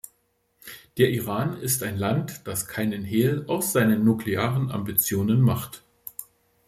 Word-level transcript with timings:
Der 0.97 1.09
Iran 1.11 1.61
ist 1.61 1.83
ein 1.83 1.95
Land, 1.95 2.47
das 2.47 2.67
keinen 2.67 3.03
Hehl 3.03 3.45
aus 3.47 3.71
seinen 3.71 4.03
nuklearen 4.03 4.71
Ambitionen 4.71 5.41
macht. 5.41 5.83